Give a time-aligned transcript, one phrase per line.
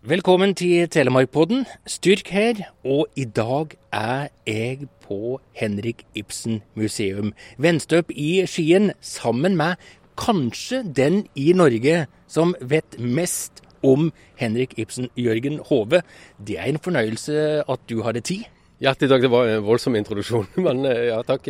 [0.00, 1.66] Velkommen til Telemarkpodden.
[1.84, 2.54] Styrk her,
[2.84, 7.34] og i dag er jeg på Henrik Ibsen museum.
[7.58, 9.76] Venstøp i Skien, sammen med
[10.16, 14.08] kanskje den i Norge som vet mest om
[14.40, 16.00] Henrik Ibsen, Jørgen Hove.
[16.46, 18.48] Det er en fornøyelse at du hadde tid.
[18.80, 21.44] Hjertelig takk, det var en voldsom introduksjon, men eh, ja takk.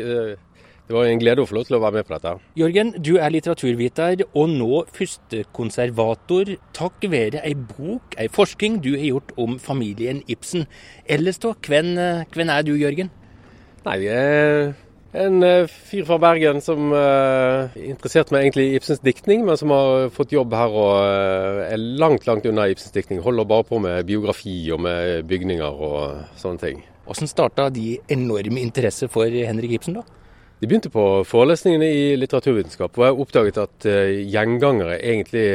[0.90, 2.34] Eh, det var en glede å få lov til å være med på dette.
[2.58, 6.56] Jørgen, du er litteraturviter og nå førstekonservator.
[6.74, 10.66] Takk være ei bok, ei forskning du har gjort om familien Ibsen.
[11.06, 11.96] Ellers da, hvem,
[12.34, 13.10] hvem er du, Jørgen?
[13.86, 14.74] Nei, jeg er
[15.24, 19.72] en eh, fyr fra Bergen som uh, interesserte meg egentlig i Ibsens diktning, men som
[19.74, 23.22] har fått jobb her og uh, er langt, langt unna Ibsens diktning.
[23.24, 26.86] Holder bare på med biografi og med bygninger og sånne ting.
[27.08, 30.19] Hvordan starta de enorme interesse for Henrik Ibsen, da?
[30.60, 35.46] De begynte på forelesningene i litteraturvitenskap, og jeg oppdaget at uh, gjengangere egentlig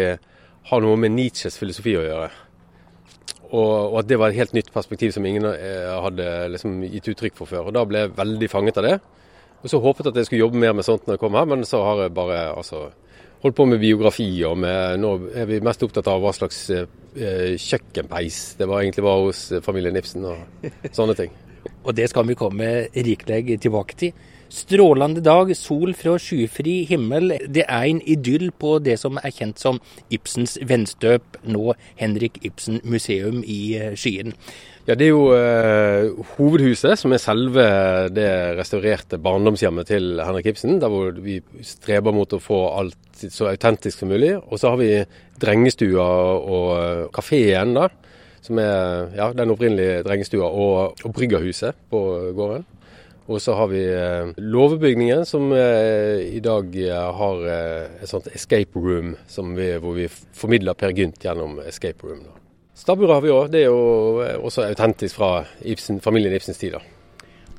[0.72, 2.30] har noe med Nietzsches filosofi å gjøre.
[3.52, 7.12] Og, og, at det var et helt nytt perspektiv som ingen uh, hadde liksom, gitt
[7.14, 7.70] uttrykk for før.
[7.70, 8.98] Og Da ble jeg veldig fanget av det.
[9.62, 11.46] Og så håpet jeg at jeg skulle jobbe mer med sånt når jeg kom her,
[11.54, 12.88] men så har jeg bare altså,
[13.46, 14.30] holdt på med biografi.
[14.50, 19.06] og med, Nå er vi mest opptatt av hva slags eh, kjøkkenpeis det var egentlig
[19.06, 21.34] var hos familien Ibsen og sånne ting.
[21.86, 24.26] og det skal vi komme rikelig tilbake til.
[24.54, 27.34] Strålende dag, sol fra skyfri himmel.
[27.50, 29.80] Det er en idyll på det som er kjent som
[30.14, 34.36] Ibsens vennstøp, nå Henrik Ibsen museum i Skien.
[34.86, 37.66] Ja, Det er jo eh, hovedhuset, som er selve
[38.14, 38.30] det
[38.60, 40.78] restaurerte barndomshjemmet til Henrik Ibsen.
[40.80, 44.36] Der hvor vi streber mot å få alt så autentisk som mulig.
[44.38, 44.92] Og så har vi
[45.42, 46.06] drengestua
[46.38, 47.90] og kafeen, da.
[48.46, 52.06] Som er ja, den opprinnelige drengestua, og, og bryggerhuset på
[52.38, 52.68] gården.
[53.26, 58.78] Og så har vi eh, låvebygningen, som eh, i dag eh, har et sånt escape
[58.78, 59.16] room,
[59.58, 62.22] vi, hvor vi formidler Per Gynt gjennom escape room.
[62.28, 62.36] Da.
[62.76, 63.48] Stabburet har vi òg.
[63.54, 66.76] Det er jo også autentisk fra Ibsen, familien Ibsens tid.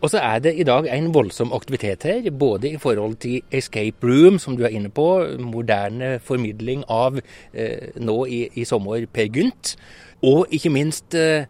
[0.05, 4.07] Og så er det i dag en voldsom aktivitet her, både i forhold til escape
[4.07, 5.07] room, som du er inne på,
[5.41, 7.17] moderne formidling av
[7.55, 9.77] eh, nå i, i, sommer Per Gynt,
[10.23, 11.49] og ikke minst eh,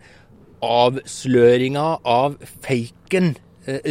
[0.62, 3.34] avsløringa av faken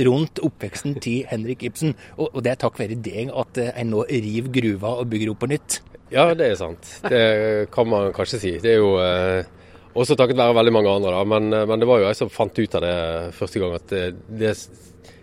[0.05, 1.95] rundt oppveksten til Henrik Ibsen.
[2.17, 5.33] Og, og det er takk være deg at eh, en nå river gruva og bygger
[5.33, 5.81] opp på nytt.
[6.13, 6.89] Ja, det er sant.
[7.09, 7.25] Det
[7.73, 8.55] kan man kanskje si.
[8.61, 9.47] Det er jo eh,
[9.95, 11.27] også takket være veldig mange andre, da.
[11.35, 12.97] Men, eh, men, det var jo jeg som fant ut av det
[13.37, 13.77] første gang.
[13.79, 14.55] At det, det,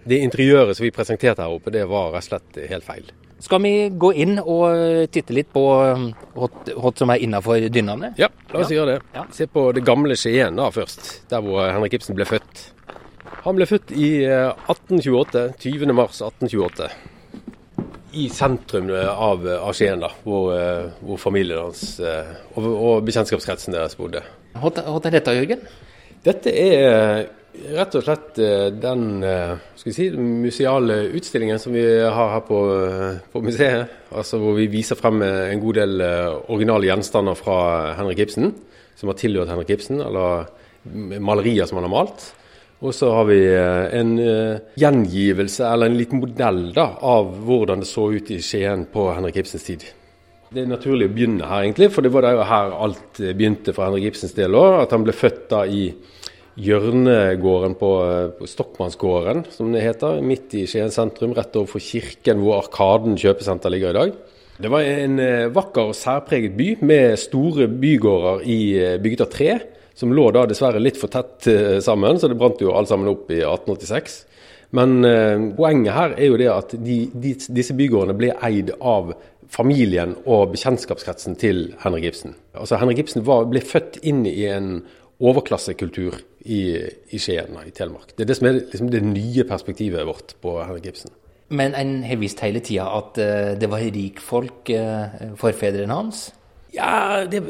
[0.09, 3.13] det interiøret som vi presenterte her oppe, det var rett og slett helt feil.
[3.43, 8.13] Skal vi gå inn og titte litt på hva som er innafor dynnene?
[8.15, 8.77] Ja, la oss ja.
[8.77, 9.25] gjøre det.
[9.35, 12.63] Se på det gamle Skien da først, der hvor Henrik Ibsen ble født.
[13.43, 15.91] Han ble født i 1828, eh, 20.
[15.97, 16.89] mars 1828.
[18.23, 23.75] I sentrum av, av Skien, da, hvor, eh, hvor, familien hans eh, og, og bekjentskapskretsen
[23.75, 24.21] deres bodde.
[24.55, 25.65] Hva er dette, Jørgen?
[26.23, 27.25] Dette er
[27.75, 28.39] rett og slett
[28.81, 29.03] den
[29.77, 32.61] si, museale utstillingen som vi har her på,
[33.33, 33.91] på, museet.
[34.15, 36.05] Altså Hvor vi viser frem en god del
[36.47, 37.59] originale gjenstander fra
[37.99, 38.55] Henrik Ibsen,
[38.95, 40.47] som har tilhørt Henrik Ibsen, eller
[41.19, 42.29] malerier som han har malt.
[42.83, 47.85] Og så har vi eh, en uh, gjengivelse, eller en liten modell, da, av hvordan
[47.85, 49.85] det så ut i Skien på Henrik Ibsens tid.
[50.53, 53.75] Det er naturlig å begynne her, egentlig, for det var jo her alt eh, begynte
[53.77, 54.81] for Henrik Ibsens del òg.
[54.83, 55.85] At han ble født da i
[56.59, 57.91] hjørnegården på,
[58.41, 63.73] på Stokmannsgården, som det heter, midt i Skien sentrum, rett overfor kirken hvor Arkaden kjøpesenter
[63.73, 64.17] ligger i dag.
[64.63, 65.23] Det var en
[65.55, 68.59] vakker og særpreget by med store bygårder i,
[69.01, 69.55] bygget av tre
[69.95, 73.11] som lå da dessverre litt for tett eh, sammen, så det brant jo alt sammen
[73.13, 74.23] opp i 1886.
[74.77, 79.13] Men eh, poenget her er jo det at de, de, disse bygårdene ble eid av
[79.53, 82.37] familien og bekjentskapskretsen til Henrik Ibsen.
[82.57, 84.79] Altså Henrik Ibsen var, ble født inn i en
[85.23, 86.17] overklassekultur
[86.49, 86.63] i,
[87.13, 88.15] i Skien i Telemark.
[88.17, 91.13] Det er det som er liksom det nye perspektivet vårt på Henrik Ibsen.
[91.53, 96.31] Men en har visst hele tida at uh, det var rikfolk, uh, forfedrene hans?
[96.75, 97.43] Ja, det,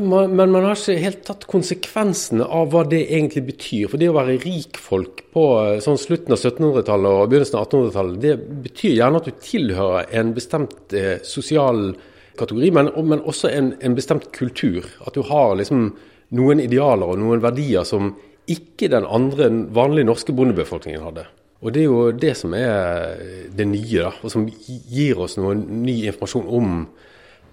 [0.00, 3.86] man, Men man har ikke helt tatt konsekvensene av hva det egentlig betyr.
[3.88, 8.18] For det å være rikfolk på eh, sånn slutten av 1700-tallet og begynnelsen av 1800-tallet,
[8.20, 11.88] det betyr gjerne at du tilhører en bestemt eh, sosial
[12.36, 14.84] kategori, men, men også en, en, bestemt kultur.
[15.08, 15.88] At du har liksom
[16.36, 18.12] noen idealer og noen verdier som
[18.52, 21.24] ikke den andre vanlige norske bondebefolkningen hadde.
[21.64, 23.16] Og Det er jo det som er
[23.56, 26.82] det nye, da, og som gir oss noe ny informasjon om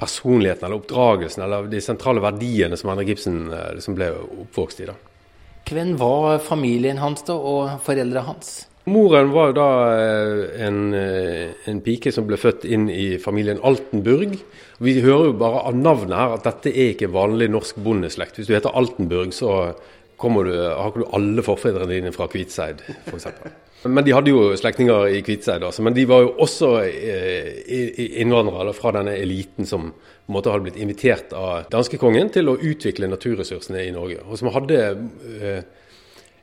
[0.04, 3.48] personligheten eller oppdragelsen eller de sentrale verdiene som Henrik Ibsen
[3.80, 4.12] liksom ble
[4.44, 4.92] oppvokst i.
[4.92, 5.00] da.
[5.64, 8.54] Hvem var familien hans da, og foreldrene hans?
[8.84, 14.36] Moren var da eh, en, eh, en, pike som ble født inn i familien Altenburg.
[14.84, 18.36] Vi hører jo bare av navnet her at dette er ikke vanlig norsk bondeslekt.
[18.36, 19.72] Hvis du heter Altenburg, så
[20.24, 23.28] du, har ikke du alle forfedrene dine fra Kvitseid, f.eks.
[23.84, 25.84] Men de hadde jo slektninger i Kvitseid, altså.
[25.84, 30.70] Men de var jo også eh, innvandrere fra denne eliten som på en måte hadde
[30.70, 34.22] blitt invitert av danskekongen til å utvikle naturressursene i Norge.
[34.24, 34.80] Og som hadde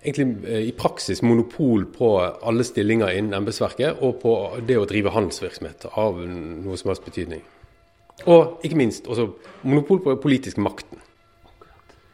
[0.02, 4.34] egentlig eh, i praksis monopol på alle stillinger innen embetsverket og på
[4.66, 7.42] det å drive handelsvirksomhet av noe som helst betydning.
[8.28, 9.30] Og ikke minst også
[9.64, 10.99] monopol på politisk makten.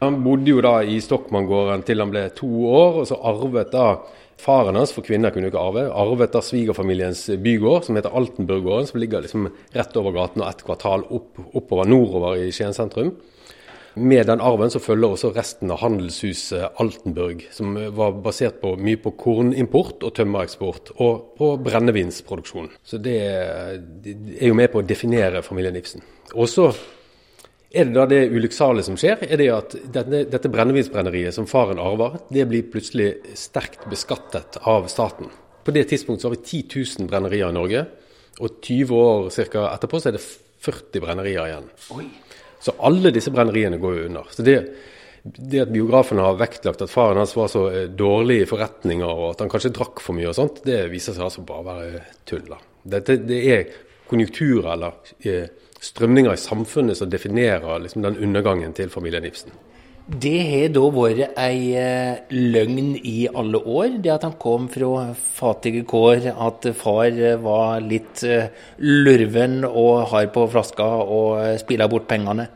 [0.03, 3.87] Han bodde jo da i Stokmanngården til han ble to år, og så arvet da
[4.37, 9.01] faren hans, for kvinner kunne ikke arve, arvet da svigerfamiliens bygård, som heter Altenburggården, som
[9.01, 13.15] ligger liksom rett over gaten og ett kvartal opp, oppover nordover i Skien sentrum.
[13.97, 18.99] Med den arven så følger også resten av handelshuset Altenburg, som var basert på, mye
[19.01, 22.69] på kornimport og tømmereksport, og på brennevinsproduksjon.
[22.85, 23.17] Så det,
[24.05, 26.05] det, er jo med på å definere familien Ibsen.
[26.35, 26.69] Og så
[27.71, 31.81] er det da det ulykksalige som skjer, er det at dette, dette brennevinsbrenneriet som faren
[31.83, 35.31] arver, det blir plutselig sterkt beskattet av staten.
[35.67, 37.83] På det tidspunktet så har vi 10 000 brennerier i Norge,
[38.39, 39.65] og 20 år ca.
[39.73, 40.23] etterpå så er det
[40.63, 41.67] 40 brennerier igjen.
[41.97, 42.05] Oi.
[42.63, 44.29] Så alle disse brenneriene går jo under.
[44.31, 44.55] Så det,
[45.23, 49.33] det at biografen har vektlagt at faren hans var så eh, dårlig i forretninger, og
[49.33, 52.03] at han kanskje drakk for mye og sånt, det viser seg altså bare å være
[52.29, 52.47] tull.
[52.47, 52.61] da.
[52.87, 53.77] Det, det er
[54.07, 55.51] konjunkturer eller eh,
[55.83, 59.53] strømninger i samfunnet som definerer liksom, den undergangen til familien Ibsen.
[60.07, 65.09] Det har da vært ei eh, løgn i alle år, det at han kom fra
[65.35, 68.47] fattige kår, at far eh, var litt eh,
[68.79, 72.47] lurven og hard på flaska og spilla bort pengene?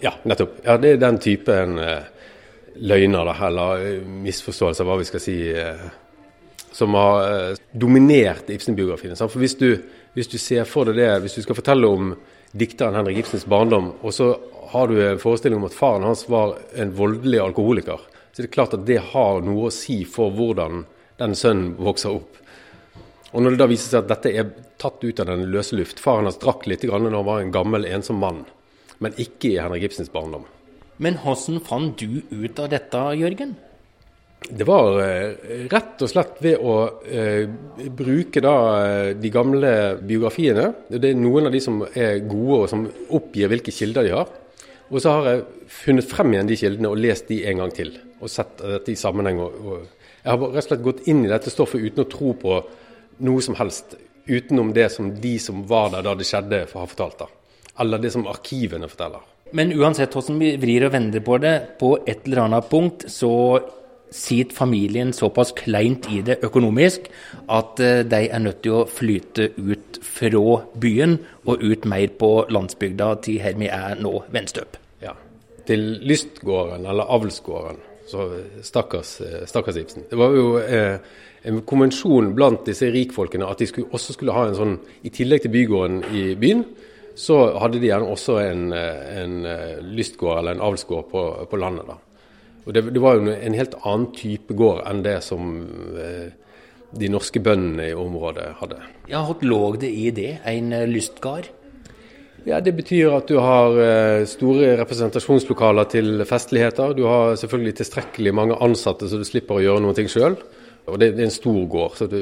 [0.00, 0.62] Ja, nettopp.
[0.64, 1.76] Ja, Det er den typen
[2.80, 3.84] løgner, eller
[4.24, 5.36] misforståelser, hva vi skal si,
[6.72, 9.18] som har dominert Ibsen-biografien.
[9.18, 9.74] For hvis du,
[10.16, 12.14] hvis du ser for deg det, hvis du skal fortelle om
[12.52, 14.32] dikteren Henrik Ibsens barndom, og så
[14.72, 18.00] har du en forestilling om at faren hans var en voldelig alkoholiker,
[18.32, 20.84] så det er klart at det har noe å si for hvordan
[21.18, 22.36] den sønnen vokser opp.
[23.32, 25.98] Og når det da viser seg at dette er tatt ut av den løse luft
[26.00, 28.44] Faren hans drakk litt når han var en gammel, ensom mann,
[28.98, 30.46] men ikke i Henrik Ibsens barndom.
[30.98, 33.54] Men hvordan fant du ut av dette, Jørgen?
[34.38, 35.32] Det var eh,
[35.68, 36.74] rett og slett ved å
[37.04, 37.48] eh,
[37.90, 40.68] bruke da eh, de gamle biografiene.
[40.88, 42.86] Det er noen av de som er gode og som
[43.18, 44.30] oppgir hvilke kilder de har.
[44.88, 45.42] Og så har jeg
[45.82, 47.92] funnet frem igjen de kildene og lest de en gang til.
[48.22, 49.40] Og sett dette i sammenheng.
[49.42, 52.32] Og, og jeg har rett og slett gått inn i dette stoffet uten å tro
[52.38, 52.60] på
[53.26, 53.98] noe som helst
[54.28, 57.18] utenom det som de som var der da det skjedde, har fortalt.
[57.24, 57.28] da.
[57.82, 59.26] Eller det som arkivene forteller.
[59.56, 63.32] Men uansett hvordan vi vrir og vender på det, på et eller annet punkt så
[64.10, 67.08] sitter familien såpass kleint i det økonomisk
[67.52, 72.32] at eh, de er nødt til å flyte ut fra byen og ut mer på
[72.52, 74.78] landsbygda til her vi er nå, Venstøp.
[75.02, 75.14] Ja,
[75.68, 77.84] til lystgården, eller avlsgården.
[78.08, 78.24] Så
[78.64, 80.06] stakkars, eh, stakkars Ibsen.
[80.10, 80.96] Det var jo eh,
[81.48, 85.44] en konvensjon blant disse rikfolkene at de skulle, også skulle ha en sånn I tillegg
[85.44, 86.64] til bygården i byen,
[87.18, 89.38] så hadde de gjerne også en, eh, en
[89.92, 91.90] lystgård eller en avlsgård på, på landet.
[91.92, 92.00] da.
[92.68, 95.54] Og det, det, var jo en helt annen type gård enn det som
[95.96, 96.28] eh,
[97.00, 98.82] de norske bøndene i området hadde.
[99.08, 101.48] Ja, Hva lå det i det, en eh, lystgard?
[102.46, 106.94] Ja, Det betyr at du har eh, store representasjonslokaler til festligheter.
[106.96, 110.38] Du har selvfølgelig tilstrekkelig mange ansatte, så du slipper å gjøre noe sjøl.
[110.88, 112.18] Og det, det, er en stor gård, så du,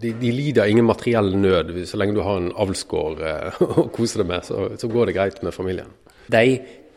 [0.00, 4.20] de, de, lider ingen materiell nød så lenge du har en avlsgård eh, å kose
[4.20, 4.48] deg med.
[4.48, 5.92] Så, så, går det greit med familien.
[6.32, 6.44] De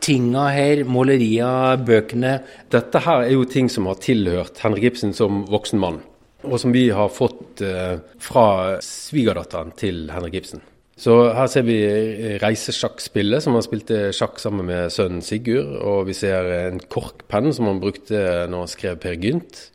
[0.04, 2.38] tinga her, måleria, bøkene
[2.72, 6.00] Dette her er jo ting som har tilhørt Henrik Ibsen som voksen mann.
[6.46, 8.48] Og som vi har fått eh, fra
[8.84, 10.62] svigerdatteren til Henrik Ibsen.
[10.96, 11.76] Så her ser vi
[12.40, 15.74] reisesjakkspillet, som han spilte sjakk sammen med sønnen Sigurd.
[15.84, 19.66] Og vi ser en korkpenn som han brukte når han skrev Per Gynt.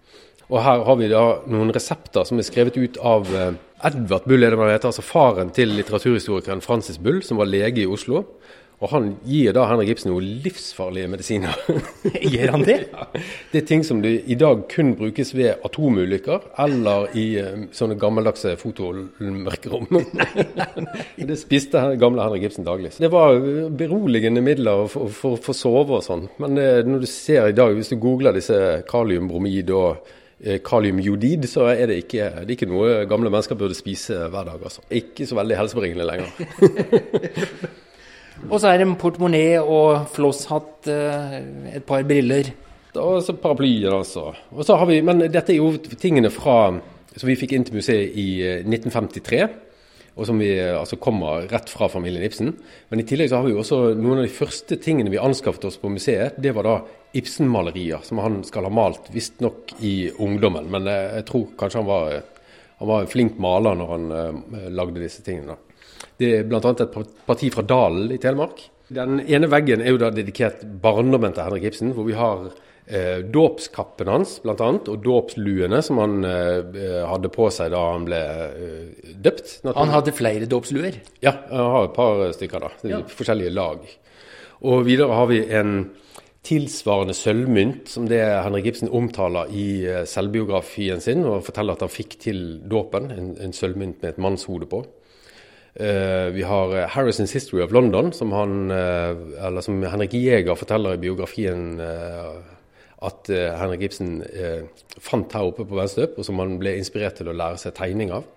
[0.51, 3.53] Og her har vi da noen resepter som er skrevet ut av eh,
[3.87, 7.89] Edvard Bull, det man heter, altså faren til litteraturhistorikeren Francis Bull, som var lege i
[7.89, 8.25] Oslo.
[8.81, 11.57] Og han gir da Henrik Ibsen noen livsfarlige medisiner.
[12.33, 12.77] Gir han det?
[12.89, 13.05] ja.
[13.51, 18.55] Det er ting som i dag kun brukes ved atomulykker eller i um, sånne gammeldagse
[18.57, 19.85] fotomørkerom.
[21.31, 22.95] det spiste gamle Henrik Ibsen daglig.
[22.95, 26.25] Så det var eh, beroligende midler for, for, for sove og sånn.
[26.41, 28.57] Men eh, når du ser i dag, hvis du googler disse
[28.89, 30.17] kaliumbromid og
[30.65, 34.57] kaliumjodid, så er det, ikke, det er ikke noe gamle mennesker burde spise hver dag.
[34.57, 34.81] Altså.
[34.89, 37.90] Ikke så veldig helsebringende lenger.
[38.49, 41.35] Og så er det en portemonee og flosshatt, eh,
[41.77, 42.53] et par briller.
[42.95, 44.31] Og så paraplyer, altså.
[44.51, 46.73] Og så har vi, men dette er jo tingene fra
[47.11, 48.27] som vi fikk inn til museet i
[48.63, 49.43] 1953
[50.19, 52.51] og som vi altså kommer rett fra familien Ibsen.
[52.91, 55.69] Men i tillegg så har vi jo også noen av de første tingene vi anskaffet
[55.69, 56.35] oss på museet.
[56.41, 56.75] Det var da
[57.17, 60.67] Ibsen-malerier som han skal ha malt, visstnok i ungdommen.
[60.71, 62.17] Men jeg tror kanskje han var,
[62.81, 64.09] han var en flink maler når han
[64.75, 65.55] lagde disse tingene.
[66.21, 66.61] Det er bl.a.
[66.61, 68.61] et parti fra Dalen i Telemark.
[68.91, 72.49] Den ene veggen er jo da dedikert barndommen til Henrik Ibsen, hvor vi har
[72.85, 74.67] eh, dåpskappen hans bl.a.
[74.67, 79.57] og dåpsluene som han eh, hadde på seg da han ble eh, døpt.
[79.71, 80.99] Han hadde flere dåpsluer?
[81.23, 82.71] Ja, han har et par stykker da.
[82.91, 83.01] Ja.
[83.09, 83.87] Forskjellige lag.
[84.67, 85.75] Og videre har vi en
[86.45, 91.93] tilsvarende sølvmynt som det Henrik Ibsen omtaler i eh, selvbiografien sin, og forteller at han
[91.93, 93.11] fikk til dåpen.
[93.13, 94.83] En, en sølvmynt med et mannshode på.
[95.79, 100.97] Uh, vi har Harrison's History of London, som, han, uh, eller som Henrik Jæger forteller
[100.97, 101.79] i biografien
[103.01, 104.19] at Henrik Ibsen
[105.01, 108.11] fant her oppe på Venstøp, og som han ble inspirert til å lære seg tegning
[108.13, 108.27] av.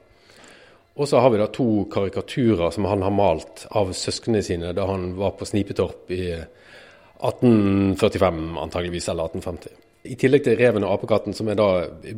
[0.95, 4.87] Og så har vi da to karikaturer som han har malt av søsknene sine da
[4.89, 9.85] han var på Snipetorp i 1845, antageligvis, eller 1850.
[10.05, 11.69] I tillegg til reven og apekatten, som er da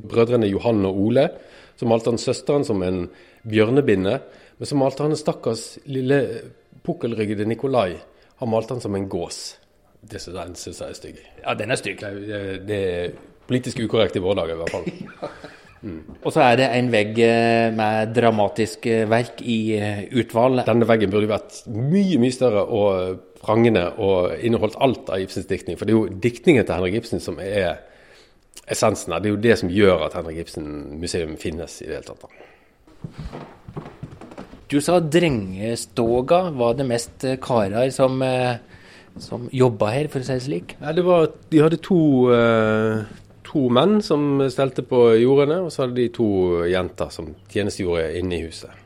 [0.02, 1.28] brødrene Johan og Ole,
[1.78, 3.06] så malte han søsteren som en
[3.46, 4.18] bjørnebinne.
[4.56, 6.20] Men så malte han en stakkars lille
[6.86, 7.96] pukkelryggede Nikolai.
[8.40, 9.40] Han malte han som en gås.
[10.06, 11.20] Det syns jeg er stygg.
[11.42, 12.00] Ja, den er stygg.
[12.00, 13.14] Det, det er
[13.46, 14.90] politisk ukorrekt i våre dager, i hvert fall.
[15.86, 16.16] Mm.
[16.24, 20.62] Og så er det en vegg eh, med dramatisk verk i eh, utvalg.
[20.66, 25.78] Denne veggen burde vært mye mye større og prangende og inneholdt alt av Ibsens diktning.
[25.78, 27.84] For det er jo diktningen til Henrik Ibsen som er
[28.66, 29.22] essensen her.
[29.22, 32.24] Det er jo det som gjør at Henrik Ibsen museum finnes i det hele tatt.
[34.66, 38.22] Du sa drengestoga var det mest karer som
[39.18, 40.74] som jobba her, for å si det slik?
[40.80, 42.00] Ja, det var, de hadde to,
[42.32, 43.06] uh,
[43.46, 46.28] to menn som stelte på jordene, og så hadde de to
[46.70, 48.84] jenter som tjenestegjorde inne i huset.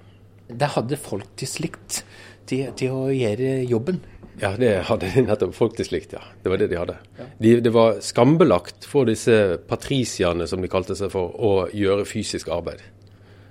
[0.50, 2.02] Det hadde folk til slikt
[2.50, 4.00] til, til å gjøre jobben?
[4.40, 6.22] Ja, det hadde de nettopp folk til slikt, ja.
[6.42, 6.96] Det var det de hadde.
[7.42, 12.48] De, det var skambelagt for disse patrisierne, som de kalte seg for, å gjøre fysisk
[12.54, 12.80] arbeid.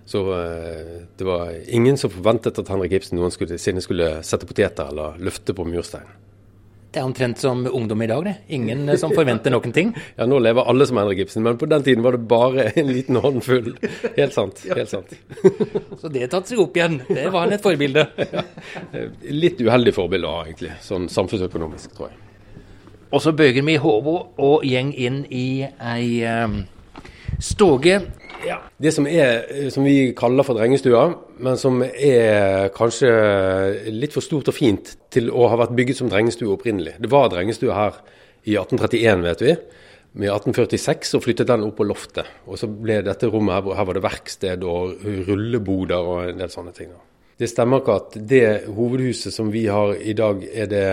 [0.10, 5.20] Så uh, det var ingen som forventet at Henrik Ibsen noensinne skulle sette poteter eller
[5.22, 6.10] løfte på murstein.
[6.90, 8.32] Det er omtrent som ungdom i dag, det.
[8.48, 9.92] Ingen eh, som forventer noen ting.
[10.18, 12.90] Ja, nå lever alle som Henrik Ibsen, men på den tiden var det bare en
[12.90, 13.76] liten håndfull.
[14.16, 14.64] Helt sant.
[14.66, 15.14] helt sant.
[16.02, 16.98] Så det tatt seg opp igjen.
[17.06, 18.08] Det var han et forbilde.
[18.30, 19.06] Ja.
[19.30, 20.74] Litt uheldig forbilde, egentlig.
[20.82, 22.18] Sånn samfunnsøkonomisk, tror jeg.
[23.14, 24.18] Og så bøyer vi hodet
[24.50, 26.60] og gjeng inn i ei um,
[27.38, 28.00] stoge
[28.48, 28.62] ja.
[28.78, 31.02] Det som, er, som vi kaller for drengestua,
[31.44, 33.10] men som er kanskje
[33.92, 36.96] litt for stort og fint til å ha vært bygget som drengestue opprinnelig.
[37.04, 38.00] Det var drengestue her
[38.48, 39.58] i 1831, vet vi.
[40.20, 42.32] I 1846 så flyttet den opp på loftet.
[42.48, 46.52] Og så ble dette rommet her, her var det verksted og rulleboder og en del
[46.54, 46.96] sånne ting.
[47.40, 48.46] Det stemmer ikke at det
[48.76, 50.88] hovedhuset som vi har i dag, er, det,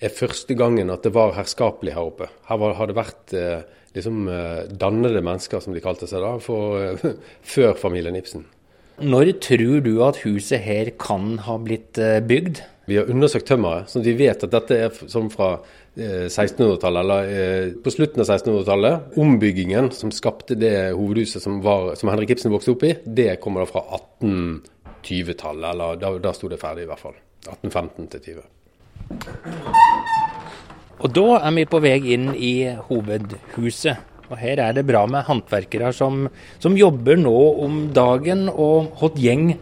[0.00, 2.30] er første gangen at det var herskapelig her oppe.
[2.48, 3.64] Her var, har det vært eh,
[3.94, 7.14] liksom eh, dannede mennesker, som de kalte seg da, for, eh,
[7.54, 8.46] før familien Ibsen.
[9.02, 12.62] Når tror du at huset her kan ha blitt eh, bygd?
[12.86, 15.56] Vi har undersøkt tømmeret, så vi vet at dette er som fra
[15.94, 19.14] 1600-tallet, eller på slutten av 1600-tallet.
[19.22, 23.64] Ombyggingen som skapte det hovedhuset som, var, som, Henrik Ibsen vokste opp i, det kommer
[23.64, 23.86] da fra
[24.20, 25.68] 1820-tallet.
[25.70, 27.16] Eller da, da sto det ferdig, i hvert fall.
[27.46, 29.93] 1815 til 20.
[31.02, 32.54] Og da er vi på vei inn i
[32.88, 34.12] hovedhuset.
[34.30, 36.24] Og her er det bra med håndverkere som,
[36.62, 38.46] som, jobber nå om dagen.
[38.48, 39.52] Og hva gjeng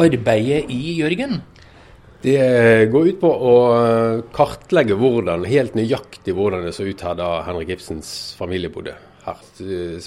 [0.00, 1.40] arbeider i, Jørgen?
[2.24, 3.54] Det går ut på å
[4.32, 8.94] kartlegge hvordan, helt nøyaktig hvordan det så ut her da Henrik Ibsens familie bodde.
[9.24, 9.40] Her,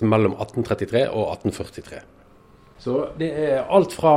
[0.06, 2.02] mellom 1833 og 1843.
[2.82, 4.16] Så det er alt fra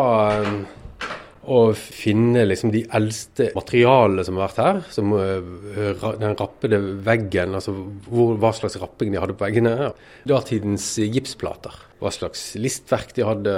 [1.50, 4.80] å finne liksom de eldste materialene som har vært her.
[4.94, 7.74] Som uh, den rappede veggen, altså
[8.06, 9.90] hvor, hva slags rapping de hadde på veggene.
[10.30, 11.74] Datidens gipsplater.
[12.00, 13.56] Hva slags listverk de hadde.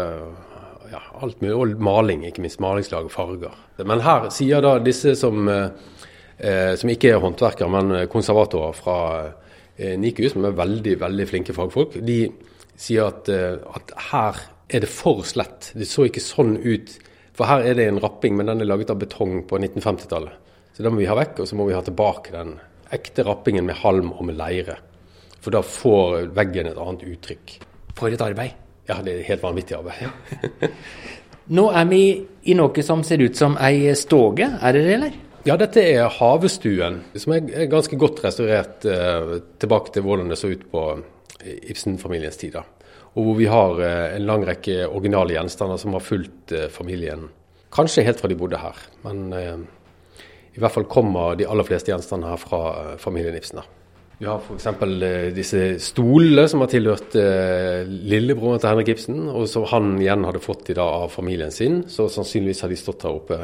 [0.93, 1.55] Ja, alt mulig.
[1.57, 2.63] Og maling, ikke minst.
[2.65, 3.61] Malingslag og farger.
[3.83, 8.99] Men her sier da disse som, eh, som ikke er håndverkere, men konservatorer fra
[9.77, 12.25] eh, NIKU, som er veldig, veldig flinke fagfolk, de
[12.81, 15.71] sier at, at her er det for slett.
[15.77, 16.97] Det så ikke sånn ut
[17.43, 20.51] for her er det en rapping, men den er laget av betong på 1950-tallet.
[20.77, 22.55] Så den må vi ha vekk, og så må vi ha tilbake den
[22.95, 24.77] ekte rappingen med halm og med leire.
[25.43, 27.57] For da får veggen et annet uttrykk.
[27.99, 28.55] For et arbeid.
[28.87, 30.77] Ja, det er et helt vanvittig arbeid.
[31.59, 32.03] Nå er vi
[32.47, 35.19] i noe som ser ut som ei stoge, er det det, eller?
[35.49, 40.53] Ja, dette er Havestuen, som er ganske godt restaurert eh, tilbake til hvordan det så
[40.55, 40.87] ut på
[41.43, 42.61] Ibsen-familiens tid.
[43.13, 47.27] Og hvor vi har eh, en lang rekke originale gjenstander som har fulgt eh, familien.
[47.73, 49.61] Kanskje helt fra de bodde her, men eh,
[50.57, 52.63] i hvert fall kommer de aller fleste gjenstandene her fra
[53.01, 53.63] familien Ibsen.
[54.21, 54.69] Vi har f.eks.
[55.35, 57.17] Disse stolene som har tilhørt
[57.89, 61.81] lillebroren til Henrik Ibsen, og som han igjen hadde fått i dag av familien sin.
[61.91, 63.39] Så sannsynligvis har de stått her oppe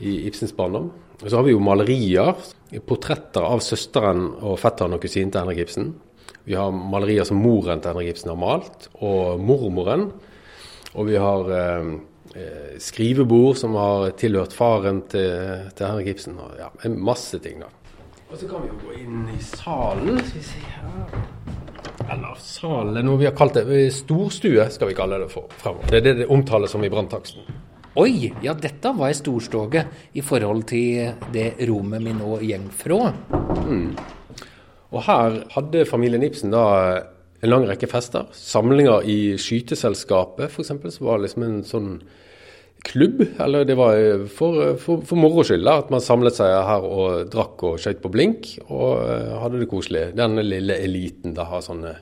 [0.00, 0.88] i Ibsens barndom.
[1.20, 2.32] Og så har vi jo malerier,
[2.88, 5.90] portretter av søsteren og fetteren og kusinen til Henrik Ibsen.
[6.44, 10.08] Vi har malerier som moren til Henrik Ibsen har malt, og mormoren.
[10.94, 11.90] Og vi har eh,
[12.34, 16.40] eh, skrivebord som har tilhørt faren til, til Henrik Ibsen.
[16.40, 17.70] Og ja, en masse ting, da.
[18.30, 20.20] Og så kan vi jo gå inn i salen.
[20.22, 21.48] Skal vi se her.
[22.10, 25.90] Eller salen er noe vi har kalt det storstue, skal vi kalle det for fremover.
[25.90, 27.44] Det er det det omtales som i branntaksten.
[27.98, 29.82] Oi, ja dette var ei storstoge
[30.14, 33.10] i forhold til det rommet vi nå gjeng fra.
[33.66, 33.90] Mm.
[34.90, 36.64] Og her hadde familien Ibsen da
[37.40, 38.26] en lang rekke fester.
[38.36, 41.92] Samlinger i Skyteselskapet f.eks., som var liksom en sånn
[42.84, 43.22] klubb.
[43.40, 47.64] Eller det var for, for, for moro skyld at man samlet seg her og drakk
[47.68, 49.00] og skøyt på blink og
[49.44, 50.06] hadde det koselig.
[50.18, 51.96] Den lille eliten da har sånne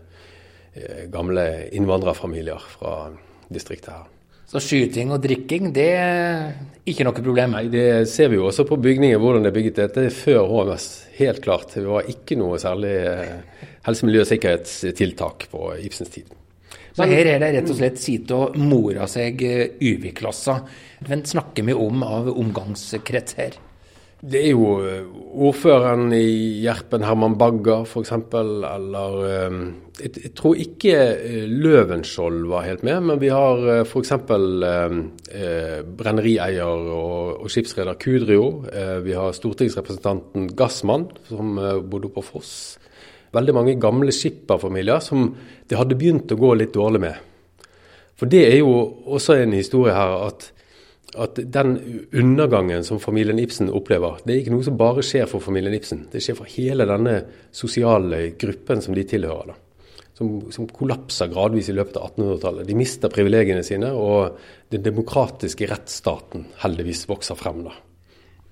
[1.11, 3.11] gamle innvandrerfamilier fra
[3.51, 4.07] distriktet her.
[4.49, 6.55] Så skyting og drikking, det er
[6.89, 7.53] ikke noe problem?
[7.53, 9.81] Nei, det ser vi jo også på bygninger, hvordan det er bygget.
[9.83, 10.87] Dette er før HMS,
[11.19, 11.75] helt klart.
[11.77, 16.33] Det var ikke noe særlig eh, helse-, miljø- og sikkerhetstiltak på Ibsens tid.
[16.97, 19.45] Så her er det rett og slett sitte og mora seg
[19.85, 20.57] UV-klassa.
[21.05, 23.61] Hvem snakker vi om av omgangskrets her?
[24.19, 25.05] Det er jo eh,
[25.39, 28.11] ordføreren i Gjerpen, Herman Bagger f.eks.
[28.35, 29.59] Eller eh,
[30.01, 34.11] jeg, jeg, tror ikke eh, Løvenskiold var helt med, men vi har f.eks.
[34.19, 34.97] Eh,
[36.01, 38.51] brennerieier og, og skipsreder Kudrio.
[39.07, 41.55] Vi har stortingsrepresentanten Gassmann, som
[41.87, 42.53] bodde på Foss.
[43.37, 45.31] Veldig mange gamle skipperfamilier som
[45.69, 47.25] det hadde begynt å gå litt dårlig med.
[48.19, 48.73] For det er jo
[49.07, 50.51] også en historie her at
[51.17, 51.79] at den
[52.13, 56.05] undergangen som familien Ibsen opplever, det er ikke noe som bare skjer for familien Ibsen.
[56.13, 57.17] Det skjer for hele denne
[57.55, 59.55] sosiale gruppen som de tilhører.
[59.55, 59.59] da.
[60.19, 62.67] Som, som kollapser gradvis i løpet av 1800-tallet.
[62.67, 64.35] De mister privilegiene sine, og
[64.75, 67.63] den demokratiske rettsstaten heldigvis vokser frem.
[67.69, 67.77] da.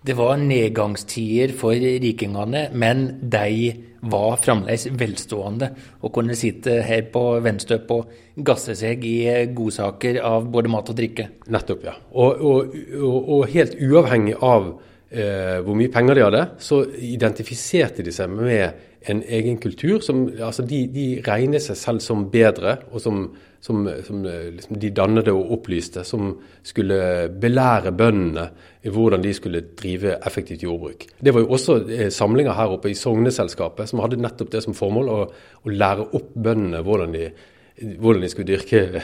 [0.06, 3.72] Det var nedgangstider for rikingene, men de
[4.06, 8.12] var fremdeles velstående og kunne sitte her på Venstøp og
[8.46, 9.16] gasse seg i
[9.56, 11.26] godsaker av både mat og drikke.
[11.50, 11.96] Nettopp, ja.
[12.14, 14.68] Og, og, og, og helt uavhengig av
[15.10, 19.98] eh, hvor mye penger de hadde, så identifiserte de seg med en egen kultur.
[20.06, 23.24] Som, altså de, de regner seg selv som bedre, og som
[23.66, 28.46] som, som liksom de dannede og opplyste, som skulle belære bøndene
[28.86, 31.08] i hvordan de skulle drive effektivt jordbruk.
[31.18, 34.76] Det var jo også eh, samlinger her oppe i Sogneselskapet som hadde nettopp det som
[34.76, 35.20] formål å,
[35.66, 37.30] å lære opp bøndene hvordan de,
[37.76, 39.02] hvordan de skulle dyrke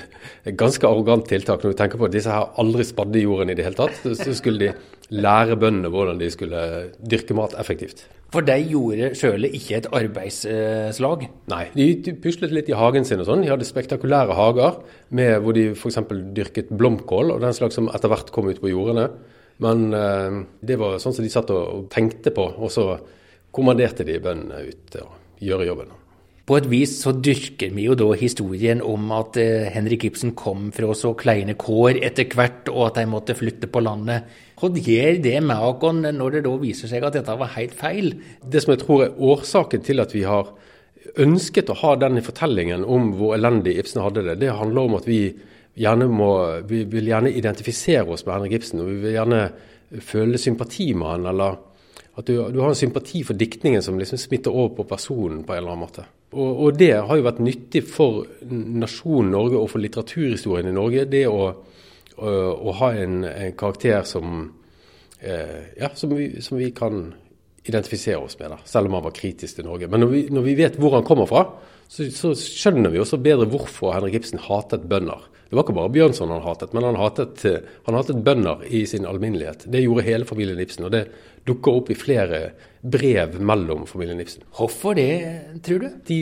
[0.48, 1.62] et ganske arrogant tiltak.
[1.62, 4.00] Når du tenker på at disse her aldri spadde i jorden i det hele tatt,
[4.00, 4.72] så skulle de
[5.12, 6.62] lære bøndene hvordan de skulle
[6.98, 8.06] dyrke mat effektivt.
[8.32, 11.26] For de gjorde sjøl ikke et arbeidslag?
[11.52, 13.44] Nei, de puslet litt i hagen sin og sånn.
[13.44, 14.80] De hadde spektakulære hager
[15.12, 16.00] med, hvor de f.eks.
[16.32, 19.10] dyrket blomkål og den slags som etter hvert kom ut på jordene.
[19.62, 22.94] Men eh, det var sånn som de satt og tenkte på, og så
[23.52, 25.12] kommanderte de bøndene ut til å
[25.44, 25.92] gjøre jobben.
[26.42, 30.72] På et vis så dyrker vi jo da historien om at eh, Henrik Ibsen kom
[30.74, 34.26] fra så kleine kår etter hvert, og at de måtte flytte på landet.
[34.58, 38.10] Hva gjør det med oss når det da viser seg at dette var helt feil?
[38.42, 40.50] Det som jeg tror er årsaken til at vi har
[41.22, 45.06] ønsket å ha denne fortellingen om hvor elendig Ibsen hadde det, det handler om at
[45.06, 45.24] vi
[45.78, 46.30] gjerne må,
[46.68, 48.82] vi vil gjerne identifisere oss med Henrik Ibsen.
[48.82, 49.44] og Vi vil gjerne
[50.02, 51.60] føle sympati med han, eller
[52.18, 55.54] at du, du har en sympati for diktningen som liksom smitter over på personen på
[55.54, 56.06] en eller annen måte.
[56.32, 61.04] Og, og, det har jo vært nyttig for nasjonen Norge og for litteraturhistorien i Norge,
[61.12, 61.50] det å,
[62.16, 64.46] å, å ha en, en, karakter som,
[65.20, 67.04] eh, ja, som, vi, som, vi, kan
[67.68, 69.90] identifisere oss med, da, selv om han var kritisk til Norge.
[69.92, 71.44] Men når vi, når vi vet hvor han kommer fra,
[71.92, 75.26] så, så, skjønner vi også bedre hvorfor Henrik Ibsen hatet bønder.
[75.50, 77.42] Det var ikke bare Bjørnson han hatet, men han hatet,
[77.84, 79.66] han hatet bønder i sin alminnelighet.
[79.68, 81.02] Det gjorde hele familien Ibsen, og det
[81.44, 82.40] dukker opp i flere
[82.80, 84.46] brev mellom familien Ibsen.
[84.56, 85.10] Hvorfor det,
[85.66, 85.90] tror du?
[86.08, 86.18] De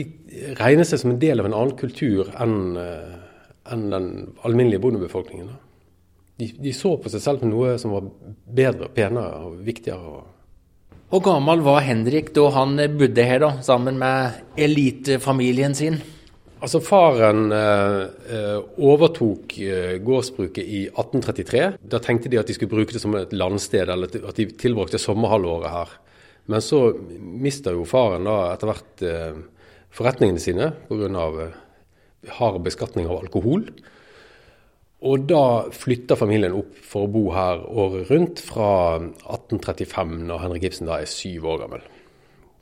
[0.59, 3.15] regner seg som en del av en annen kultur enn, eh,
[3.71, 4.11] enn den
[4.43, 5.55] alminnelige bondebefolkningen.
[6.41, 8.11] De, de, så på seg selv som noe som var
[8.59, 10.25] bedre, penere og viktigere.
[11.11, 15.97] Hvor gammel var Henrik da han bodde her, da, sammen med elitefamilien sin?
[16.63, 21.65] Altså Faren eh, eh overtok eh, gårdsbruket i 1833.
[21.83, 25.01] Da tenkte de at de skulle bruke det som et landsted, eller at de tilbrakte
[25.03, 25.91] sommerhalvåret her.
[26.47, 29.41] Men så mista jo faren da etter hvert eh,
[29.91, 31.27] forretningene sine pga.
[31.43, 31.59] Eh,
[32.39, 33.67] hard beskatning av alkohol.
[35.01, 40.67] Og da flytter familien opp for å bo her året rundt fra 1835, når Henrik
[40.69, 41.87] Ibsen da er syv år gammel.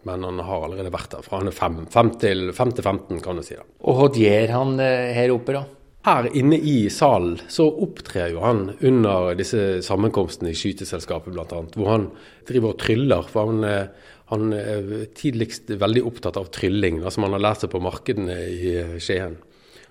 [0.07, 3.19] Men han har allerede vært der fra han er fem, fem, til, fem til 15,
[3.25, 3.57] kan du si.
[3.59, 3.67] da.
[3.83, 5.65] Og hva gjør han eh, her oppe, da?
[6.07, 11.59] Her inne i salen så opptrer jo han under disse sammenkomstene i skyteselskapet bl.a.
[11.75, 12.07] Hvor han
[12.47, 13.27] driver og tryller.
[13.27, 17.75] For han, eh, han er tidligst veldig opptatt av trylling, som han har lært seg
[17.75, 19.35] på markedene i eh, Skien.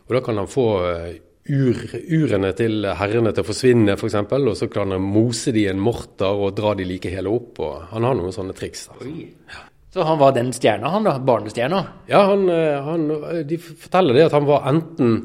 [0.09, 0.71] Og da kan han få
[1.49, 4.19] ur, urene til herrene til å forsvinne, f.eks.
[4.29, 7.33] For og så kan han mose de i en morter og dra de like hele
[7.33, 7.59] opp.
[7.65, 8.89] og Han har noen sånne triks.
[8.93, 9.11] Altså.
[9.49, 9.65] Ja.
[9.95, 11.17] Så han var den stjerna, han da?
[11.25, 11.81] Barnestjerna?
[12.11, 13.09] Ja, han, eh, han,
[13.49, 15.19] de forteller det at han var enten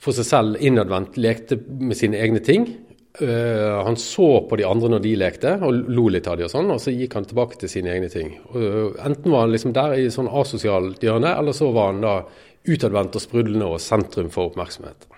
[0.00, 2.70] for seg selv innadvendt, lekte med sine egne ting.
[3.18, 6.52] Uh, han så på de andre når de lekte, og lo litt av de og
[6.52, 8.30] sånn, og så gikk han tilbake til sine egne ting.
[8.54, 12.14] Uh, enten var han liksom der i sånn asosialt hjørne, eller så var han da
[12.68, 15.08] utadvendt og sprudlende og sentrum for oppmerksomhet.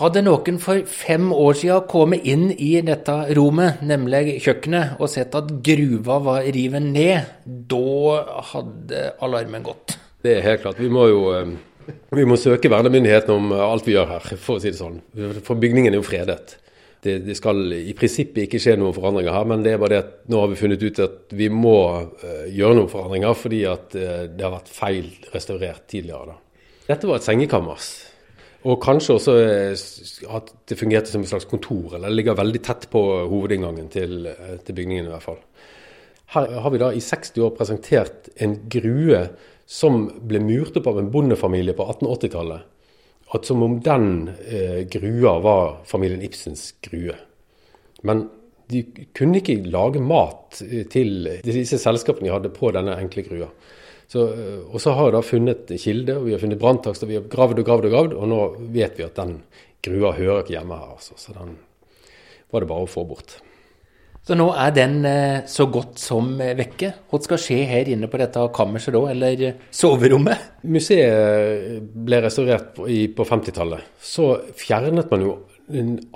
[0.00, 5.34] Hadde noen for fem år siden kommet inn i dette rommet, nemlig kjøkkenet, og sett
[5.36, 7.34] at gruva var revet ned,
[7.68, 8.14] da
[8.54, 9.98] hadde alarmen gått.
[10.24, 10.80] Det er helt klart.
[10.80, 11.52] Vi må jo eh,
[12.16, 15.02] vi må søke vernemyndighetene om alt vi gjør her, for å si det sånn.
[15.44, 16.56] For bygningen er jo fredet.
[17.00, 20.02] Det, det, skal i prinsippet ikke skje noen forandringer her, men det er bare det
[20.06, 23.96] at nå har vi funnet ut at vi må uh, gjøre noen forandringer fordi at
[23.96, 26.32] det har vært feil restaurert tidligere.
[26.32, 26.64] Da.
[26.92, 27.90] Dette var et sengekammers.
[28.68, 29.84] Og kanskje også eh,
[30.36, 34.26] at det fungerte som et slags kontor, eller det ligger veldig tett på hovedinngangen til,
[34.28, 35.38] eh, til bygningen i hvert fall.
[36.34, 39.24] Her har vi da i 60 år presentert en grue
[39.70, 42.68] som ble murt opp av en bondefamilie på 1880-tallet.
[43.34, 47.14] At som om den eh, grua var familien Ibsens grue.
[48.02, 48.26] Men
[48.70, 48.84] de
[49.16, 53.50] kunne ikke lage mat eh, til disse selskapene de hadde på denne enkle grua.
[54.10, 57.12] Så, eh, og så har vi da funnet kilde, og vi har funnet branntakst, og
[57.12, 58.40] vi har gravd og gravd og gravd, og nå
[58.74, 59.36] vet vi at den
[59.86, 60.96] grua hører ikke hjemme her.
[60.96, 61.14] Altså.
[61.20, 61.54] Så den
[62.50, 63.36] var det bare å få bort.
[64.26, 66.90] Så nå er den eh, så godt som eh, vekke.
[67.08, 70.60] Hva skal skje her inne på dette kammerset da, eller soverommet?
[70.66, 73.94] Museet ble restaurert på, på 50-tallet.
[74.02, 75.38] Så fjernet man jo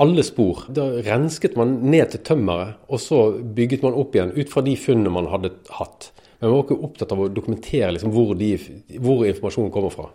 [0.02, 0.66] alle spor.
[0.74, 4.74] Da rensket man ned til tømmeret, og så bygget man opp igjen ut fra de
[4.78, 6.10] funnene man hadde hatt.
[6.38, 8.52] Men vi var også opptatt av å dokumentere liksom, hvor, de,
[8.98, 10.08] hvor, informasjonen kommer fra.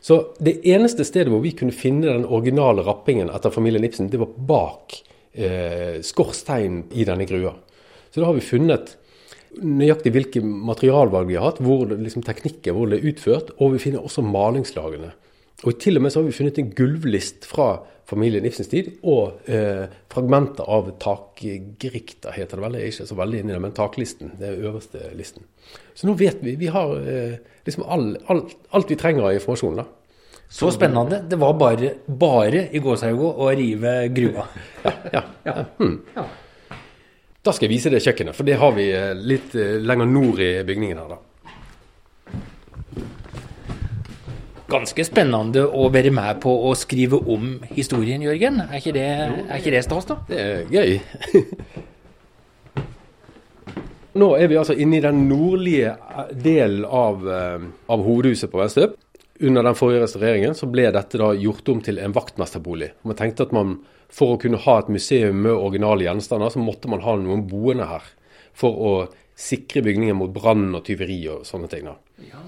[0.00, 4.20] Så det eneste stedet hvor vi kunne finne den originale rappingen etter familien Ibsen, det
[4.20, 4.94] var bak
[5.34, 7.56] eh, skorsteinen i denne grua.
[8.10, 8.94] Så da har vi funnet
[9.58, 13.82] nøyaktig hvilke materialvalg vi har hatt, hvor liksom, teknikker, hvor det er utført, og vi
[13.82, 15.10] finner også malingslagene.
[15.66, 19.50] Og til og med så har vi funnet en gulvlist fra familien Ibsens tid, og
[19.50, 22.78] eh, fragmenter av takgrikta, heter det vel.
[22.78, 24.32] Jeg er ikke så veldig inni det, men taklisten.
[24.38, 25.44] Det er øverste listen.
[25.98, 26.54] Så nå vet vi.
[26.60, 27.36] Vi har eh,
[27.68, 29.82] liksom all, all, alt vi trenger av informasjon.
[29.82, 29.88] da.
[30.48, 31.20] Så spennende.
[31.28, 34.46] Det var bare, bare i gåshauga å rive gruva.
[34.88, 34.92] ja.
[35.12, 35.64] ja, ja.
[35.76, 35.98] Hmm.
[37.44, 40.40] Da skal jeg vise det kjøkkenet, for det har vi eh, litt eh, lenger nord
[40.40, 41.12] i bygningen her.
[41.12, 41.27] da.
[44.68, 48.60] Ganske spennende å være med på å skrive om historien, Jørgen.
[48.68, 49.08] Er ikke det,
[49.48, 50.18] er ikke det stas, da?
[50.28, 50.98] Det er gøy.
[54.18, 55.94] Nå er vi altså inne i den nordlige
[56.32, 58.96] delen av, eh, av hovedhuset på Vestøp.
[59.40, 62.90] Under den forrige restaureringen så ble dette da gjort om til en vaktmesterbolig.
[63.06, 63.76] Man tenkte at man
[64.10, 67.86] for å kunne ha et museum med originale gjenstander, så måtte man ha noen boende
[67.86, 68.08] her.
[68.58, 68.92] For å
[69.38, 71.86] sikre bygningen mot brann og tyveri og sånne ting.
[71.86, 71.94] da.
[72.26, 72.42] Ja.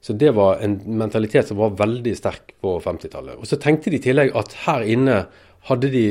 [0.00, 3.38] Så det var en mentalitet som var veldig sterk på 50-tallet.
[3.40, 5.20] Og så tenkte de i tillegg at her inne
[5.68, 6.04] hadde de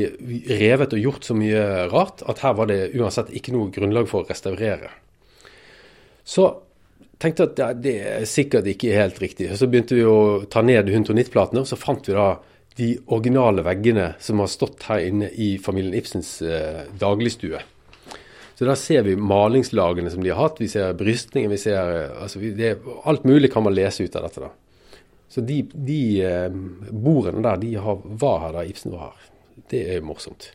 [0.60, 4.22] revet og gjort så mye rart at her var det uansett ikke noe grunnlag for
[4.22, 4.92] å restaurere.
[6.28, 6.50] Så
[7.18, 9.48] tenkte at det er sikkert ikke helt riktig.
[9.56, 12.34] Så begynte vi å ta ned huntonittplatene, og så fant vi da
[12.78, 17.64] de originale veggene som har stått her inne i familien Ibsens eh, dagligstue.
[18.58, 22.40] Så da ser vi malingslagene som de har hatt, vi ser brystningen, vi ser altså
[22.42, 22.72] det,
[23.06, 24.48] Alt mulig kan man lese ut av dette.
[24.48, 24.50] da.
[25.30, 26.48] Så de, de eh,
[26.90, 29.28] bordene der, de har, var her da Ibsen var her.
[29.70, 30.48] Det er morsomt.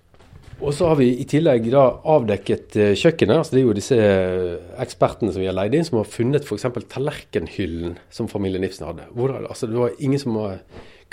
[0.59, 3.39] Og så har vi i tillegg da avdekket eh, kjøkkenet.
[3.39, 6.43] altså Det er jo disse eh, ekspertene som vi har leid inn, som har funnet
[6.43, 6.67] f.eks.
[6.91, 9.07] tallerkenhyllen som familien Ibsen hadde.
[9.15, 10.41] Hvor, altså Det var ingen som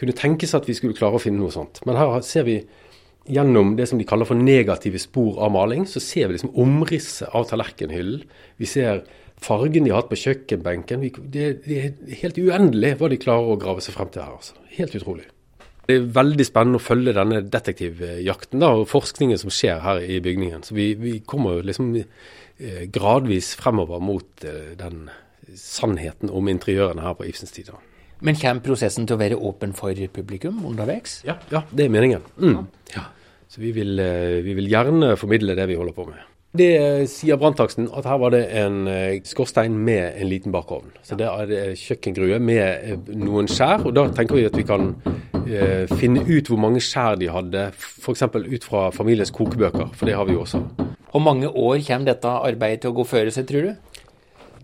[0.00, 1.85] kunne tenke seg at vi skulle klare å finne noe sånt.
[1.87, 2.62] Men her ser vi
[3.31, 7.31] gjennom det som de kaller for negative spor av maling, så ser vi liksom omrisset
[7.37, 8.23] av tallerkenhyllen.
[8.61, 9.05] Vi ser
[9.40, 11.05] fargen de har hatt på kjøkkenbenken.
[11.33, 14.37] Det, er helt uendelig hva de klarer å grave seg frem til her.
[14.37, 14.59] altså.
[14.77, 15.29] Helt utrolig.
[15.88, 20.21] Det er veldig spennende å følge denne detektivjakten da, og forskningen som skjer her i
[20.23, 20.62] bygningen.
[20.66, 25.09] Så vi, vi kommer liksom eh, gradvis fremover mot eh, den
[25.59, 27.73] sannheten om interiørene her på Ibsens tid.
[27.73, 27.81] da.
[28.21, 31.23] Men kommer prosessen til å være åpen for publikum underveis?
[31.27, 32.27] Ja, ja det er meningen.
[32.37, 32.69] Mm.
[32.95, 33.09] Ja.
[33.51, 36.21] Så vi vil, eh, vi vil gjerne formidle det vi holder på med.
[36.51, 40.91] Det sier branntaksten at her var det en eh, skorstein med en liten bakovn.
[41.07, 43.85] Så det er kjøkkengrue med eh, noen skjær.
[43.87, 44.89] Og da tenker vi at vi kan
[45.47, 48.27] eh, finne ut hvor mange skjær de hadde, f.eks.
[48.35, 49.93] ut fra familiens kokebøker.
[49.95, 50.65] For det har vi jo også.
[51.11, 53.91] Hvor mange år kommer dette arbeidet til å gå føre seg, tror du?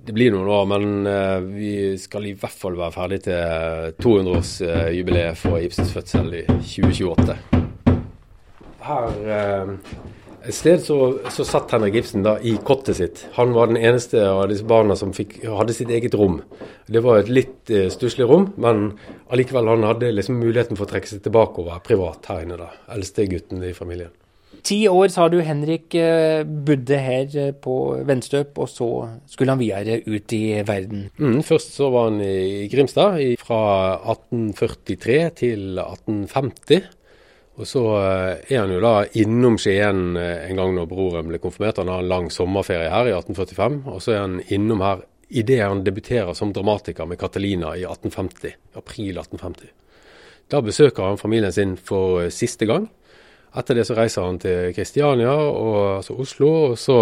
[0.07, 1.71] Det blir noen år, men eh, vi
[2.03, 7.66] skal i hvert fall være ferdig til 200-årsjubileet eh, for Ibsens fødsel i 2028.
[8.87, 9.75] Her uh,
[10.47, 10.97] et sted så,
[11.35, 13.23] så, satt Henrik Ibsen da i kottet sitt.
[13.35, 16.39] Han var den eneste av disse barna som fikk, hadde sitt eget rom.
[16.87, 18.93] Det var et litt eh, stusslig rom, men
[19.35, 22.61] allikevel han hadde liksom muligheten for å trekke seg tilbake og være privat her inne.
[22.61, 24.15] da, Eldste gutten i familien.
[24.67, 27.75] Ti år sa du Henrik eh, bodde her eh, på
[28.07, 28.89] Venstøp, og så
[29.31, 31.09] skulle han videre ut i verden.
[31.19, 33.61] Mm, først så var han i Grimstad fra
[34.15, 36.87] 1843 til 1850.
[37.57, 41.41] Og så eh, er han jo da innom Skien eh, en gang når broren ble
[41.41, 41.81] konfirmert.
[41.81, 43.79] Han har en lang sommerferie her i 1845.
[43.95, 48.61] Og så er han innom her idet han debuterer som dramatiker med Catalina i 1850.
[48.77, 49.73] April 1850.
[50.53, 52.91] Da besøker han familien sin for eh, siste gang.
[53.57, 56.99] Etter det så reiser han til Kristiania, altså Oslo, og så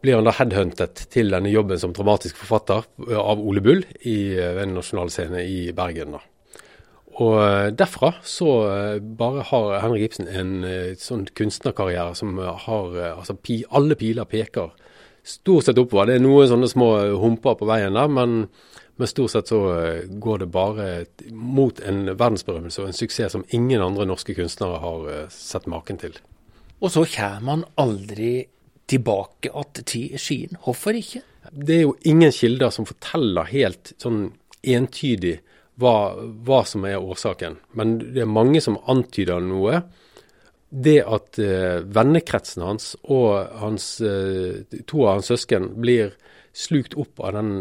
[0.00, 2.88] blir han da headhuntet til denne jobben som dramatisk forfatter
[3.20, 6.16] av Ole Bull i, ved en nasjonalscene i Bergen.
[6.16, 6.24] da.
[7.22, 12.96] Og eh, derfra så eh, bare har Henrik Ibsen en eh, sånn kunstnerkarriere som har
[13.12, 13.36] Altså
[13.70, 14.72] alle piler peker
[15.24, 16.10] stort sett oppover.
[16.10, 16.88] Det er noen sånne små
[17.22, 18.48] humper på veien der, men,
[19.00, 19.60] men stort sett så
[20.20, 20.88] går det bare
[21.32, 26.18] mot en verdensberømmelse og en suksess som ingen andre norske kunstnere har sett maken til.
[26.84, 28.34] Og så kommer han aldri
[28.90, 30.60] tilbake igjen til Skien.
[30.60, 31.22] Hvorfor ikke?
[31.48, 34.26] Det er jo ingen kilder som forteller helt sånn
[34.60, 35.38] entydig
[35.80, 36.14] hva,
[36.46, 37.58] hva, som er årsaken.
[37.78, 39.82] Men det er mange som antyder noe.
[40.74, 46.14] Det at eh, vennekretsen hans og hans, eh, to av hans søsken blir
[46.54, 47.52] slukt opp av den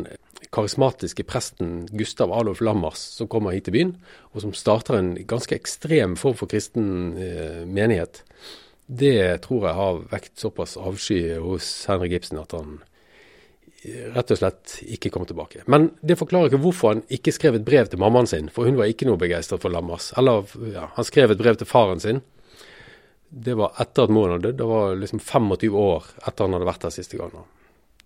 [0.53, 3.93] karismatiske presten Gustav Adolf Lammers som kommer hit til byen,
[4.33, 8.21] og som starter en ganske ekstrem form for kristen eh, menighet.
[8.85, 12.81] Det tror jeg har vekt såpass avsky hos Henrik Ibsen at han
[13.83, 15.63] rett og slett ikke kom tilbake.
[15.71, 18.77] Men det forklarer ikke hvorfor han ikke skrev et brev til mammaen sin, for hun
[18.79, 20.11] var ikke noe begeistret for Lammers.
[20.19, 22.21] Eller ja, han skrev et brev til faren sin.
[23.33, 24.59] Det var etter at moren hadde dødd.
[24.61, 27.33] Det var liksom 25 år etter han hadde vært der siste gang.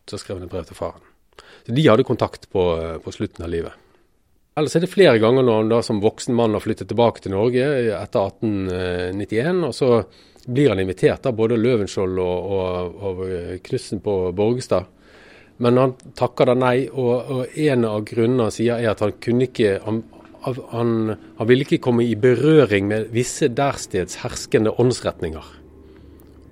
[0.07, 1.03] Så skrev han et brev til faren.
[1.67, 2.63] Så de hadde kontakt på,
[3.03, 3.83] på slutten av livet.
[4.57, 7.35] Ellers er det flere ganger når han da som voksen mann har flyttet tilbake til
[7.35, 9.59] Norge etter 1891.
[9.67, 9.91] og så
[10.47, 13.19] blir han invitert av både Løvenskiold og, og, og
[13.67, 14.87] Knutsen på Borgestad
[15.63, 19.47] men han takker da nei, og, og en av grunnene sier er at han kunne
[19.47, 20.03] ikke han,
[20.45, 20.91] han,
[21.39, 25.53] han ville ikke komme i berøring med visse dersteds herskende åndsretninger.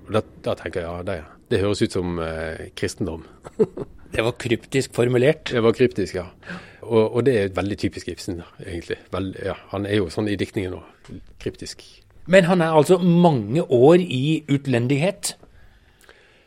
[0.06, 1.20] Og da, da tenker jeg ja, det,
[1.52, 3.24] det høres ut som eh, kristendom.
[4.14, 5.52] det var kryptisk formulert?
[5.54, 6.26] Det var kryptisk, ja.
[6.86, 8.98] Og, og det er veldig typisk Ibsen, egentlig.
[9.14, 11.82] Vel, ja, han er jo sånn i diktningen òg, kryptisk.
[12.30, 15.36] Men han er altså mange år i utlendighet?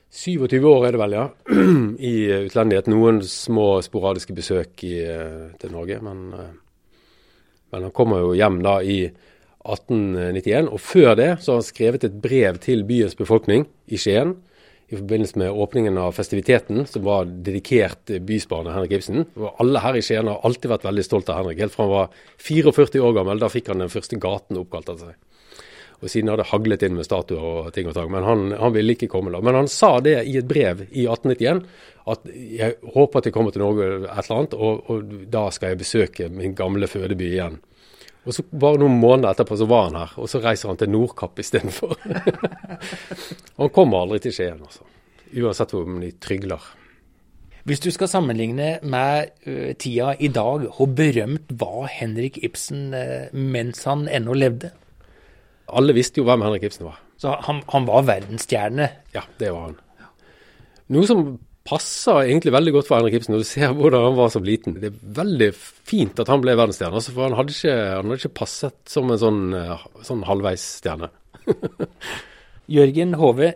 [0.10, 1.26] 27 år er det vel, ja.
[2.12, 2.16] I
[2.48, 2.90] utlendighet.
[2.90, 6.00] Noen små sporadiske besøk i, eh, til Norge.
[6.02, 6.54] Men, eh,
[7.72, 10.72] men, han kommer jo hjem da i 1891.
[10.74, 14.38] Og før det så har han skrevet et brev til byens befolkning i Skien.
[14.90, 19.28] I forbindelse med åpningen av festiviteten, som var dedikert bysbarnet Henrik Ibsen.
[19.38, 21.62] Og alle her i Skien har alltid vært veldig stolt av Henrik.
[21.62, 23.38] Helt fra han var 44 år gammel.
[23.38, 25.20] Da fikk han den første gaten oppkalt etter seg.
[26.00, 28.12] Og siden hadde haglet inn med statuer og ting og tang.
[28.14, 29.42] Men han, han, ville ikke komme da.
[29.44, 31.64] Men han sa det i et brev i 1891,
[32.10, 35.74] at jeg håper at jeg kommer til Norge et eller annet, og, og da skal
[35.74, 37.60] jeg besøke min gamle fødeby igjen.
[38.28, 40.92] Og så Bare noen måneder etterpå så var han her, og så reiser han til
[40.94, 41.96] Nordkapp istedenfor.
[43.60, 44.86] han kommer aldri til Skien, altså.
[45.30, 46.64] Uansett hvor mye trygler.
[47.70, 53.30] Hvis du skal sammenligne med uh, tida i dag, hvor berømt var Henrik Ibsen uh,
[53.36, 54.72] mens han ennå levde?
[55.76, 56.98] Alle visste jo hvem Henrik Ibsen var.
[57.20, 58.90] Så han, han var verdensstjerne?
[59.16, 59.78] Ja, det var han.
[60.90, 61.24] Noe som
[61.70, 64.78] passer egentlig veldig godt for Henrik Ibsen når du ser hvordan han var som liten.
[64.82, 68.22] Det er veldig fint at han ble verdensstjerne, altså, for han hadde, ikke, han hadde
[68.24, 71.12] ikke passet som en sånn, eh, sånn halvveisstjerne.
[72.80, 73.54] Jørgen Hove,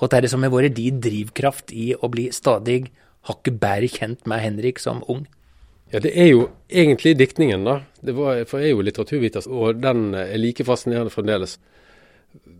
[0.00, 2.86] hva er det som har vært din drivkraft i å bli stadig
[3.28, 5.26] hakket bedre kjent med Henrik som ung?
[5.90, 7.80] Ja, Det er jo egentlig diktningen, da.
[8.00, 11.58] Det var, for jeg er jo litteraturviter, og den er like fascinerende fremdeles.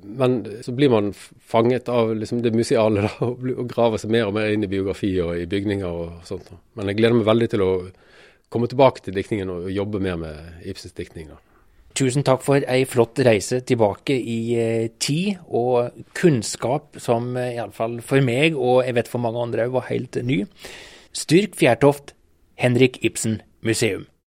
[0.03, 1.13] Men så blir man
[1.47, 5.31] fanget av liksom det museale da, og graver seg mer og mer inn i biografier
[5.31, 6.51] og i bygninger og sånt.
[6.75, 7.71] Men jeg gleder meg veldig til å
[8.51, 11.31] komme tilbake til diktningen og jobbe mer med Ibsens diktning.
[11.31, 11.39] da.
[11.95, 17.99] Tusen takk for ei flott reise tilbake i eh, tid og kunnskap som eh, iallfall
[18.07, 20.45] for meg, og jeg vet for mange andre var helt ny.
[21.11, 22.15] Styrk Fjærtoft,
[22.61, 24.07] Henrik Ibsen museum.